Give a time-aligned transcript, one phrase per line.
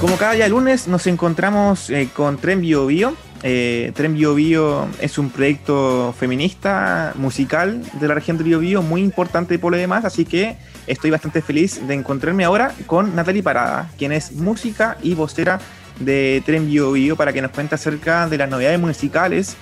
[0.00, 3.14] Como cada día lunes nos encontramos eh, con Tren Bio Bio.
[3.42, 8.80] Eh, Tren Bio Bio es un proyecto feminista musical de la región de Bio Bio
[8.80, 13.42] muy importante por lo demás, así que estoy bastante feliz de encontrarme ahora con Natalie
[13.42, 15.60] Parada, quien es música y vocera
[15.98, 19.54] de Tren Bio Bio para que nos cuente acerca de las novedades musicales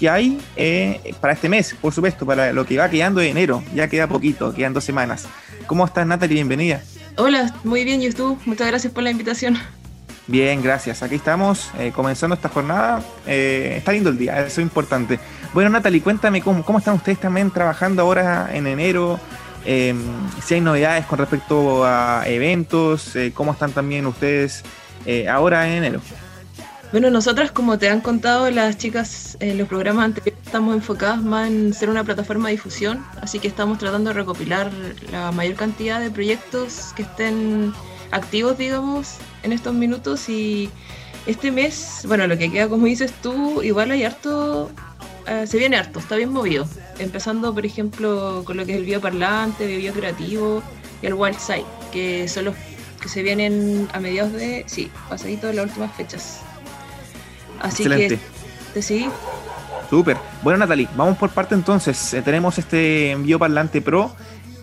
[0.00, 3.62] que hay eh, para este mes, por supuesto, para lo que va quedando de enero.
[3.76, 5.28] Ya queda poquito, quedan dos semanas.
[5.68, 6.34] ¿Cómo estás, Natalie?
[6.34, 6.82] Bienvenida.
[7.16, 8.36] Hola, muy bien, ¿y tú?
[8.44, 9.56] Muchas gracias por la invitación.
[10.26, 11.02] Bien, gracias.
[11.02, 13.02] Aquí estamos eh, comenzando esta jornada.
[13.26, 15.20] Eh, está lindo el día, eso es importante.
[15.52, 19.20] Bueno, Natalie, cuéntame cómo, cómo están ustedes también trabajando ahora en enero.
[19.66, 20.02] Em,
[20.42, 24.62] si hay novedades con respecto a eventos, eh, cómo están también ustedes
[25.28, 26.00] ahora en enero.
[26.90, 31.48] Bueno, nosotras, como te han contado las chicas en los programas anteriores, estamos enfocadas más
[31.48, 34.70] en ser una plataforma de difusión, así que estamos tratando de recopilar
[35.10, 37.74] la mayor cantidad de proyectos que estén
[38.14, 40.70] activos, digamos, en estos minutos y
[41.26, 44.70] este mes, bueno, lo que queda, como dices tú, igual hay harto,
[45.26, 46.66] eh, se viene harto, está bien movido.
[46.98, 50.62] Empezando, por ejemplo, con lo que es el bioparlante, bio creativo
[51.02, 52.54] y el wild side, que son los
[53.00, 56.40] que se vienen a mediados de, sí, pasadito de las últimas fechas.
[57.60, 58.20] Así Excelente.
[58.72, 59.08] que, sí.
[59.90, 60.16] Súper.
[60.42, 62.14] Bueno, Natalie, vamos por parte entonces.
[62.14, 64.14] Eh, tenemos este Bioparlante Pro.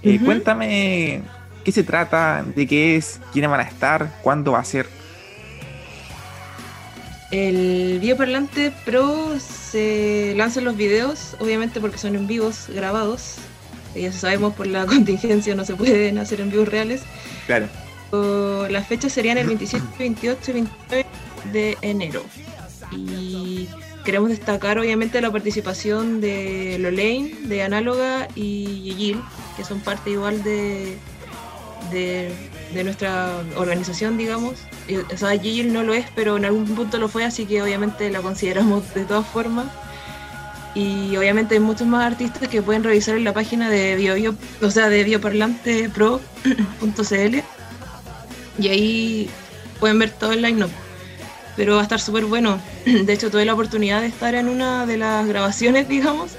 [0.03, 1.21] Eh, cuéntame
[1.63, 4.87] qué se trata, de qué es, quiénes van a estar, cuándo va a ser.
[7.31, 13.35] El Bioparlante Pro se lanzan los videos, obviamente porque son en vivos grabados.
[13.95, 17.01] Ya sabemos por la contingencia no se pueden hacer en vivos reales.
[17.47, 17.67] Claro.
[18.69, 21.05] las fechas serían el 27, 28 y 29
[21.53, 22.23] de enero.
[22.91, 23.69] Y
[24.03, 29.21] queremos destacar obviamente la participación de Lolaine, de Análoga y Yigil,
[29.55, 30.97] que son parte igual de,
[31.89, 32.31] de,
[32.83, 34.55] nuestra organización, digamos.
[35.13, 38.09] O sea, Yigil no lo es, pero en algún punto lo fue, así que obviamente
[38.09, 39.67] la consideramos de todas formas.
[40.73, 44.71] Y obviamente hay muchos más artistas que pueden revisar en la página de BioBio, o
[44.71, 47.35] sea, de bioparlantepro.cl
[48.59, 49.29] y ahí
[49.79, 50.71] pueden ver todo el line-up
[51.55, 52.61] pero va a estar súper bueno.
[52.85, 56.31] De hecho, tuve la oportunidad de estar en una de las grabaciones, digamos,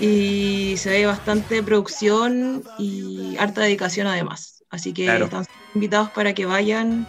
[0.00, 4.57] y se ve bastante producción y harta dedicación además.
[4.70, 7.06] Así que están invitados para que vayan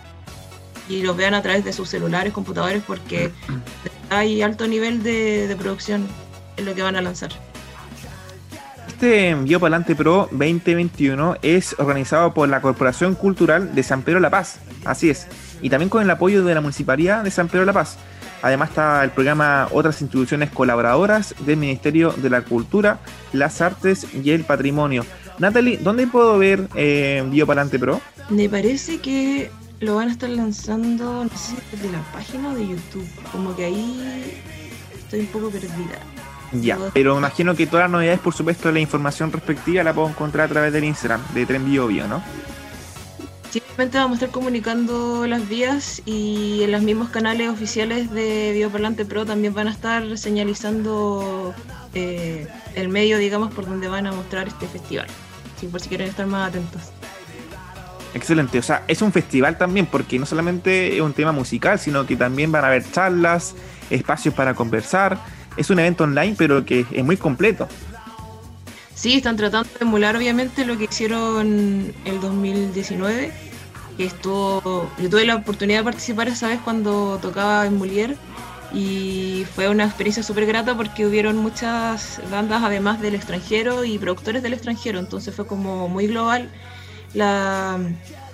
[0.88, 3.32] y los vean a través de sus celulares, computadores, porque
[4.10, 6.08] hay alto nivel de, producción
[6.58, 7.32] en lo que van a lanzar.
[8.88, 14.60] Este Biopalante Pro 2021 es organizado por la Corporación Cultural de San Pedro La Paz.
[14.86, 15.28] Así es
[15.62, 17.98] y también con el apoyo de la Municipalidad de San Pedro la Paz.
[18.42, 23.00] Además está el programa Otras instituciones colaboradoras del Ministerio de la Cultura,
[23.34, 25.06] las Artes y el Patrimonio.
[25.40, 28.02] Natalie, ¿dónde puedo ver eh, Biopalante Pro?
[28.30, 32.56] Me parece que lo van a estar lanzando, no sé si de la página o
[32.56, 33.08] de YouTube.
[33.32, 34.42] Como que ahí
[34.98, 36.00] estoy un poco perdida.
[36.52, 40.48] Ya, pero imagino que todas las novedades, por supuesto, la información respectiva la puedo encontrar
[40.48, 42.22] a través del Instagram de Tren Bio Bio, ¿no?
[43.50, 49.06] Simplemente vamos a estar comunicando las vías y en los mismos canales oficiales de Bioparlante
[49.06, 51.54] Pro también van a estar señalizando
[51.94, 55.08] eh, el medio, digamos, por donde van a mostrar este festival.
[55.60, 56.82] Sí, por si quieren estar más atentos.
[58.14, 62.08] Excelente, o sea, es un festival también porque no solamente es un tema musical, sino
[62.08, 63.56] que también van a haber charlas,
[63.90, 65.20] espacios para conversar.
[65.58, 67.68] Es un evento online, pero que es muy completo.
[68.96, 73.32] Sí, están tratando de emular obviamente lo que hicieron el 2019,
[73.96, 78.16] que estuvo, yo tuve la oportunidad de participar esa vez cuando tocaba en Molière
[78.74, 84.44] y fue una experiencia súper grata porque hubieron muchas bandas además del extranjero y productores
[84.44, 86.50] del extranjero, entonces fue como muy global
[87.14, 87.80] la,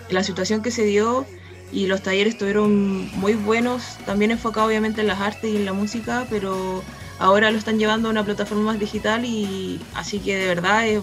[0.09, 1.25] la situación que se dio
[1.72, 5.74] y los talleres estuvieron muy buenos, también enfocados obviamente en las artes y en la
[5.74, 6.84] música, pero
[7.19, 11.01] ahora lo están llevando a una plataforma más digital y así que de verdad eh,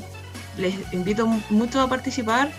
[0.59, 2.53] les invito mucho a participar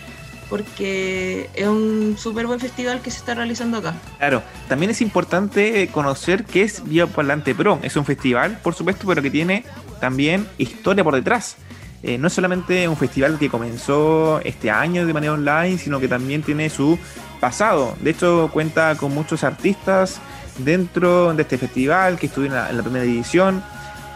[0.50, 3.94] porque es un súper buen festival que se está realizando acá.
[4.18, 7.80] Claro, también es importante conocer qué es Biopalante Pro.
[7.82, 9.66] Es un festival, por supuesto, pero que tiene
[10.00, 11.58] también historia por detrás.
[12.04, 16.10] Eh, no es solamente un festival que comenzó este año de manera online, sino que
[16.10, 17.00] también tiene su
[17.40, 17.96] pasado.
[18.02, 20.20] De hecho, cuenta con muchos artistas
[20.58, 23.64] dentro de este festival que estuve en la, primera edición.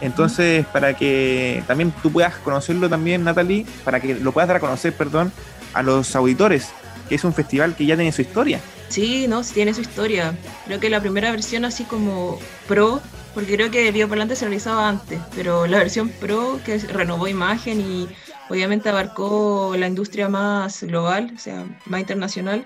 [0.02, 4.60] Entonces, para que también tú puedas conocerlo también, Natalie, para que lo puedas dar a
[4.60, 5.32] conocer, perdón,
[5.74, 6.70] a los auditores,
[7.10, 8.60] que es un festival que ya tiene su historia.
[8.90, 10.36] Sí, no, tiene su historia.
[10.66, 13.02] Creo que la primera versión así como pro,
[13.34, 17.82] porque creo que Vivo Parlante se realizaba antes, pero la versión pro que renovó imagen
[17.82, 18.08] y
[18.50, 22.66] obviamente abarcó la industria más global, o sea, más internacional,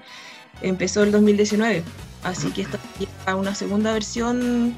[0.62, 1.84] empezó el 2019
[2.24, 4.76] Así que esta es una segunda versión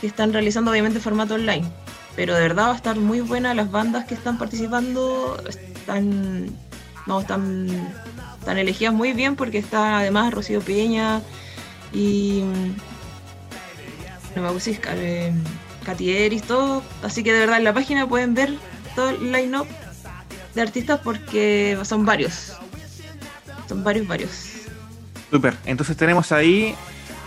[0.00, 1.66] que están realizando obviamente en formato online.
[2.14, 3.54] Pero de verdad va a estar muy buena.
[3.54, 6.50] Las bandas que están participando están,
[7.06, 7.68] no, están,
[8.38, 11.22] están elegidas muy bien porque está además Rocío Peña
[11.92, 12.44] y
[14.34, 15.32] no me gusta eh,
[16.46, 16.82] todo.
[17.02, 18.54] Así que de verdad en la página pueden ver
[18.94, 19.66] todo el line-up
[20.54, 22.54] de artistas porque son varios.
[23.68, 24.30] Son varios, varios.
[25.30, 25.56] Super.
[25.64, 26.74] Entonces tenemos ahí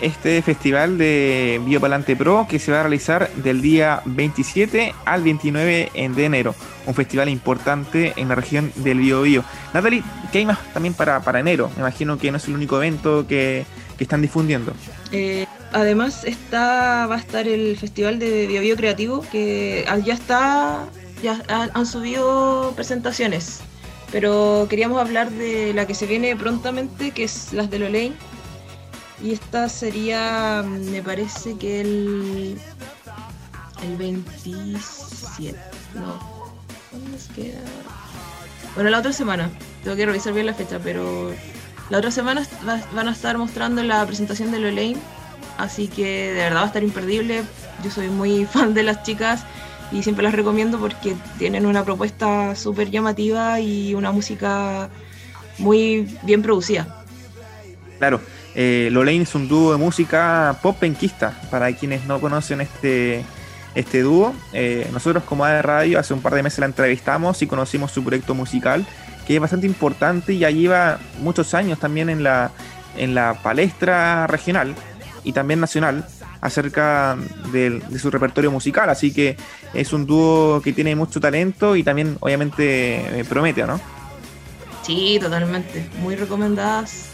[0.01, 5.91] este festival de Biopalante Pro que se va a realizar del día 27 al 29
[5.93, 6.55] de enero.
[6.85, 9.43] Un festival importante en la región del Biobío.
[9.73, 11.69] Natalie, ¿qué hay más también para, para enero?
[11.75, 13.65] Me imagino que no es el único evento que,
[13.99, 14.71] están difundiendo.
[15.11, 20.85] Eh, además está va a estar el festival de Biobío Creativo que ya está,
[21.21, 23.59] ya han subido presentaciones.
[24.09, 28.13] Pero queríamos hablar de la que se viene prontamente, que es las de Lolain
[29.21, 32.57] y esta sería, me parece que el,
[33.83, 35.57] el 27.
[35.95, 36.19] No.
[36.89, 37.54] ¿Cuándo es que
[38.75, 39.50] Bueno, la otra semana.
[39.83, 41.31] Tengo que revisar bien la fecha, pero
[41.89, 42.45] la otra semana
[42.94, 45.00] van a estar mostrando la presentación de Lolaine.
[45.57, 47.44] Así que de verdad va a estar imperdible.
[47.83, 49.44] Yo soy muy fan de las chicas
[49.92, 54.89] y siempre las recomiendo porque tienen una propuesta súper llamativa y una música
[55.57, 57.04] muy bien producida.
[57.98, 58.21] Claro,
[58.55, 63.23] eh, es un dúo de música pop penquista, para quienes no conocen este,
[63.75, 64.33] este dúo.
[64.53, 68.03] Eh, nosotros como AD Radio hace un par de meses la entrevistamos y conocimos su
[68.03, 68.85] proyecto musical,
[69.27, 72.51] que es bastante importante y ya lleva muchos años también en la,
[72.97, 74.75] en la palestra regional
[75.23, 76.05] y también nacional
[76.41, 77.17] acerca
[77.51, 78.89] de, su repertorio musical.
[78.89, 79.37] Así que
[79.73, 83.79] es un dúo que tiene mucho talento y también obviamente promete, ¿no?
[84.81, 85.87] Sí, totalmente.
[86.01, 87.08] Muy recomendadas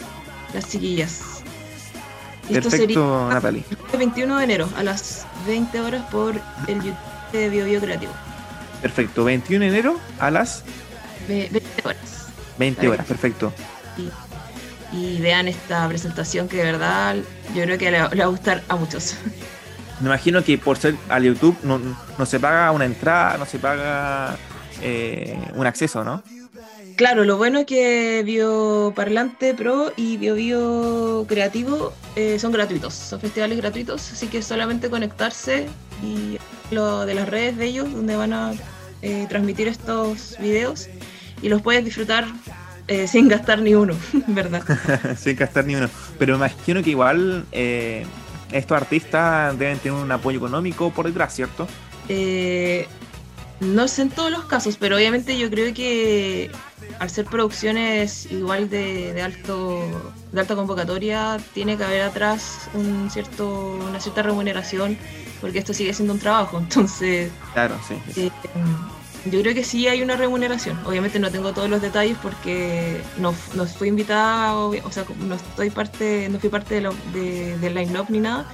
[0.56, 1.22] las chiquillas.
[2.50, 3.64] Esto Perfecto, Natalie.
[3.92, 6.36] El 21 de enero a las 20 horas por
[6.68, 6.96] el YouTube
[7.32, 8.14] de Bio, Creativo.
[8.82, 10.64] Perfecto, 21 de enero a las
[11.28, 12.28] 20 horas.
[12.58, 13.52] 20 horas, perfecto.
[14.92, 17.16] Y, vean esta presentación que de verdad
[17.54, 19.16] yo creo que le, va a gustar a muchos.
[20.00, 21.80] Me imagino que por ser al YouTube no,
[22.18, 24.38] no se paga una entrada, no se paga
[24.82, 26.22] eh, un acceso, ¿no?
[26.96, 33.58] Claro, lo bueno es que Bioparlante Pro y BioBio Creativo eh, son gratuitos, son festivales
[33.58, 35.68] gratuitos, así que solamente conectarse
[36.02, 36.38] y
[36.74, 38.54] lo de las redes de ellos, donde van a
[39.02, 40.88] eh, transmitir estos videos
[41.42, 42.28] y los puedes disfrutar
[42.88, 43.94] eh, sin gastar ni uno,
[44.28, 44.64] ¿verdad?
[45.18, 45.90] sin gastar ni uno.
[46.18, 51.68] Pero me imagino que igual estos artistas deben tener un apoyo económico por detrás, ¿cierto?
[53.60, 56.52] no sé en todos los casos, pero obviamente yo creo que
[57.00, 63.78] al ser producciones igual de, alto de alta convocatoria tiene que haber atrás un cierto
[63.88, 64.98] una cierta remuneración
[65.42, 68.32] porque esto sigue siendo un trabajo entonces claro sí, eh,
[69.26, 70.78] yo creo que sí hay una remuneración.
[70.86, 75.72] Obviamente no tengo todos los detalles porque no, no fui invitada o sea no estoy
[75.72, 78.48] parte no fui parte de, lo, de, del line up ni nada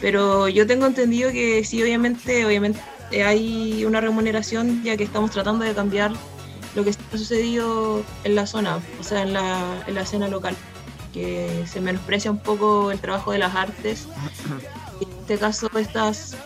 [0.00, 2.80] pero yo tengo entendido que sí obviamente obviamente
[3.24, 6.12] hay una remuneración ya que estamos tratando de cambiar
[6.74, 10.56] lo que ha sucedido en la zona, o sea, en la, en la escena local,
[11.12, 14.08] que se menosprecia un poco el trabajo de las artes.
[15.00, 16.36] En este caso, estas,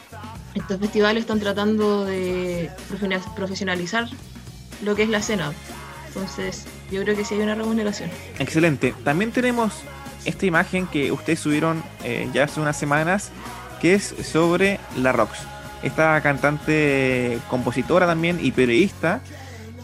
[0.54, 2.70] estos festivales están tratando de
[3.36, 4.08] profesionalizar
[4.82, 5.52] lo que es la escena.
[6.06, 8.08] Entonces, yo creo que sí hay una remuneración.
[8.38, 8.94] Excelente.
[9.04, 9.72] También tenemos
[10.24, 13.30] esta imagen que ustedes subieron eh, ya hace unas semanas,
[13.80, 15.38] que es sobre la Rox.
[15.82, 19.20] Esta cantante, compositora también y periodista,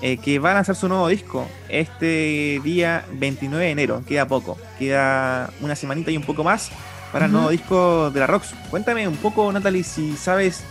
[0.02, 4.02] eh, que va a lanzar su nuevo disco este día 29 de enero.
[4.06, 6.70] Queda poco, queda una semanita y un poco más
[7.12, 8.54] para el nuevo disco de la Rox.
[8.70, 10.64] Cuéntame un poco, Natalie, si sabes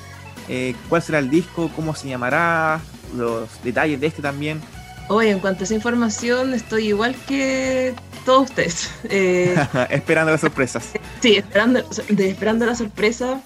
[0.49, 2.81] eh, cuál será el disco, cómo se llamará,
[3.15, 4.61] los detalles de este también.
[5.07, 7.93] Oye, en cuanto a esa información, estoy igual que
[8.25, 8.91] todos ustedes.
[9.09, 9.55] Eh,
[9.89, 10.91] esperando las sorpresas.
[11.21, 11.83] Sí, esperando,
[12.17, 13.41] esperando la sorpresa.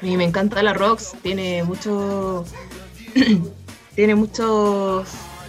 [0.00, 2.44] A mí me encanta la Rox, tiene mucho
[3.98, 5.02] tiene mucho,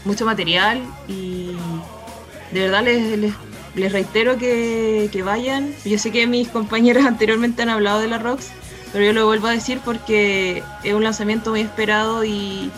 [0.06, 1.52] mucho material y
[2.52, 3.32] de verdad les,
[3.76, 5.72] les, reitero que, que, vayan.
[5.86, 8.50] Yo sé que mis compañeras anteriormente han hablado de la Rocks,
[8.92, 12.72] pero yo lo vuelvo a decir porque es un lanzamiento muy esperado y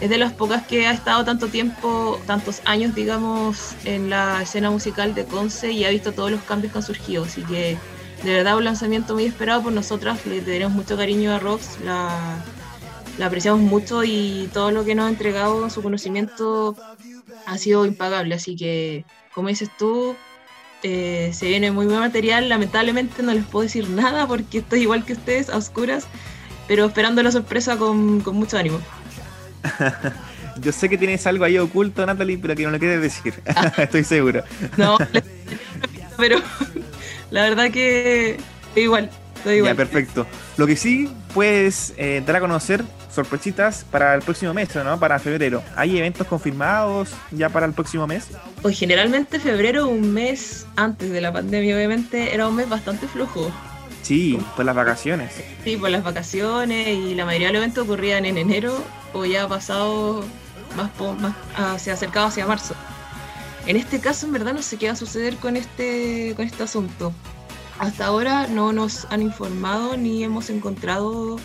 [0.00, 4.72] es de las pocas que ha estado tanto tiempo, tantos años, digamos, en la escena
[4.72, 7.22] musical de Conce y ha visto todos los cambios que han surgido.
[7.22, 7.78] Así que
[8.24, 12.42] de verdad un lanzamiento muy esperado por nosotras, le tenemos mucho cariño a Rox, la,
[13.18, 16.76] la apreciamos mucho y todo lo que nos ha entregado, su conocimiento
[17.46, 18.34] ha sido impagable.
[18.34, 19.04] Así que,
[19.34, 20.16] como dices tú,
[20.84, 22.48] Eh, se viene muy buen material.
[22.48, 26.08] Lamentablemente no les puedo decir nada porque estoy igual que ustedes, a oscuras,
[26.66, 28.80] pero esperando la sorpresa con, con mucho ánimo.
[30.60, 33.32] Yo sé que tienes algo ahí oculto, Natalie, pero que no lo quieres decir.
[33.78, 34.42] estoy seguro.
[34.76, 34.98] No,
[36.16, 36.40] pero
[37.30, 39.08] la verdad que estoy igual.
[39.36, 39.72] Estoy igual.
[39.72, 40.26] Ya, perfecto.
[40.56, 44.98] Lo que sí puedes eh, dar a conocer sorpresitas para el próximo mes, ¿no?
[44.98, 45.62] Para febrero.
[45.76, 48.28] ¿Hay eventos confirmados ya para el próximo mes?
[48.62, 53.50] Pues generalmente febrero, un mes antes de la pandemia, obviamente, era un mes bastante flojo.
[54.02, 55.32] Sí, por las vacaciones.
[55.62, 59.46] Sí, por las vacaciones y la mayoría de los eventos ocurrían en enero o ya
[59.46, 60.24] pasado
[60.76, 60.90] más,
[61.20, 62.74] más se acercaba hacia marzo.
[63.66, 66.64] En este caso, en verdad, no sé qué va a suceder con este, con este
[66.64, 67.12] asunto.
[67.78, 71.38] Hasta ahora no nos han informado ni hemos encontrado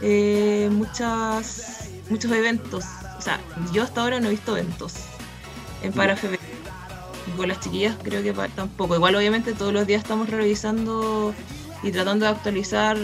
[0.00, 2.84] eh, muchas, muchos eventos.
[3.18, 3.40] O sea,
[3.72, 4.94] yo hasta ahora no he visto eventos
[5.82, 6.42] en para febrero.
[7.36, 8.94] Con las chiquillas creo que tampoco.
[8.94, 11.34] Igual obviamente todos los días estamos revisando
[11.82, 12.98] y tratando de actualizar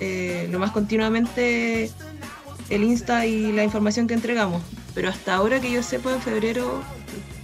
[0.00, 1.90] eh, lo más continuamente
[2.70, 4.62] el Insta y la información que entregamos.
[4.94, 6.82] Pero hasta ahora que yo sepa, en febrero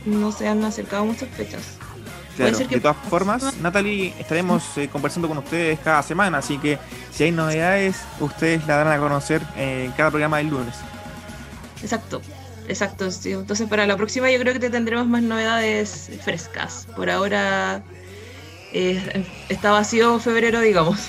[0.04, 1.78] no se han acercado muchas fechas.
[2.36, 6.78] Claro, de todas formas, Natalie, estaremos eh, conversando con ustedes cada semana, así que
[7.12, 10.74] si hay novedades, ustedes la darán a conocer en cada programa del lunes.
[11.82, 12.20] Exacto,
[12.66, 13.08] exacto.
[13.24, 16.88] Entonces para la próxima yo creo que te tendremos más novedades frescas.
[16.96, 17.82] Por ahora
[18.72, 21.08] eh, está vacío febrero, digamos.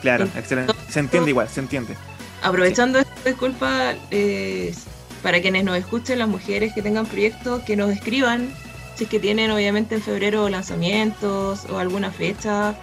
[0.00, 0.72] Claro, excelente.
[0.88, 1.96] Se entiende igual, se entiende.
[2.42, 4.74] Aprovechando esta disculpa, eh,
[5.22, 8.54] para quienes nos escuchen, las mujeres que tengan proyectos, que nos escriban
[8.96, 12.74] si es que tienen obviamente en febrero lanzamientos o alguna fecha,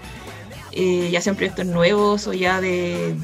[0.71, 3.15] eh, ya sean proyectos nuevos o ya de,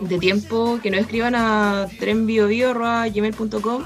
[0.00, 3.84] de tiempo, que nos escriban a trenbiobio.gmail.com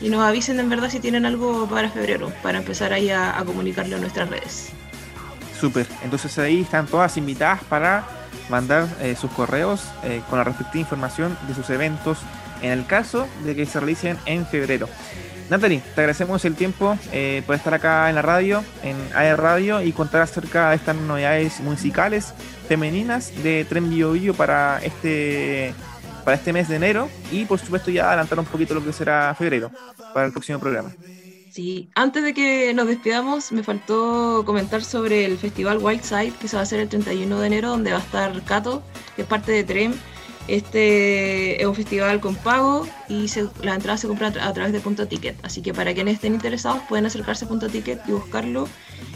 [0.00, 3.96] y nos avisen en verdad si tienen algo para febrero, para empezar ahí a, comunicarlo
[3.96, 4.70] en nuestras redes.
[5.58, 8.04] Súper, entonces ahí están todas invitadas para
[8.48, 12.18] mandar eh, sus correos eh, con la respectiva información de sus eventos
[12.62, 14.88] en el caso de que se realicen en febrero.
[15.52, 19.82] Natalie, te agradecemos el tiempo eh, por estar acá en la radio, en AE Radio,
[19.82, 22.32] y contar acerca de estas novedades musicales
[22.66, 25.74] femeninas de Tren Bio, Bio para este
[26.24, 29.34] para este mes de enero y por supuesto ya adelantar un poquito lo que será
[29.34, 29.70] febrero
[30.14, 30.90] para el próximo programa.
[31.50, 36.56] Sí, antes de que nos despidamos, me faltó comentar sobre el festival Wildside que se
[36.56, 38.82] va a hacer el 31 de enero, donde va a estar Cato,
[39.16, 39.92] que es parte de Tren
[40.48, 43.26] este es un festival con pago y
[43.62, 45.36] las entradas se compran a, través de Punto Ticket.
[45.44, 48.68] Así que para quienes estén interesados pueden acercarse a Punto Ticket y buscarlo.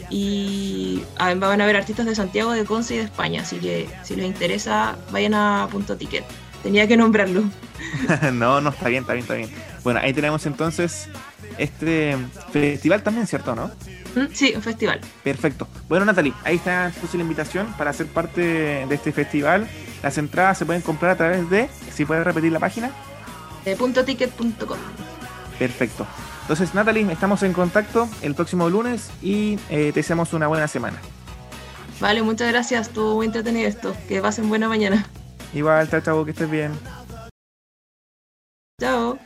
[0.09, 3.41] Y ah, van a ver artistas de Santiago, de Conce y de España.
[3.41, 6.23] Así que si les interesa, vayan a Punto Ticket.
[6.63, 7.43] Tenía que nombrarlo.
[8.33, 9.49] no, no, está bien, está bien, está bien.
[9.83, 11.09] Bueno, ahí tenemos entonces
[11.57, 12.15] este
[12.51, 13.55] festival también, ¿cierto?
[13.55, 13.67] ¿No?
[14.15, 15.01] Mm, sí, un festival.
[15.23, 15.67] Perfecto.
[15.89, 19.67] Bueno, Natalie, ahí está entonces la invitación para ser parte de este festival
[20.03, 22.91] las entradas se pueden comprar a través de, si puedes repetir la página.
[23.65, 24.77] De puntoticket.com.
[25.59, 26.07] Perfecto.
[26.41, 30.97] Entonces, Natalie, estamos en contacto el próximo lunes y eh, te deseamos una buena semana.
[31.99, 32.87] Vale, muchas gracias.
[32.87, 33.95] Estuvo muy entretenido esto.
[34.07, 35.05] Que pasen buena mañana.
[35.53, 36.71] Igual, chao, chao, que estés bien.
[38.79, 39.17] Chao.